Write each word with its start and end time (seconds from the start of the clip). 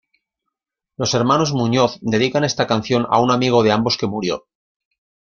Los 0.97 1.13
hermanos 1.13 1.53
Muñoz 1.53 1.99
dedican 2.01 2.43
esta 2.43 2.65
canción 2.65 3.05
a 3.11 3.19
un 3.19 3.29
amigo 3.29 3.61
de 3.61 3.71
ambos 3.71 3.97
que 3.99 4.07
murió. 4.07 4.47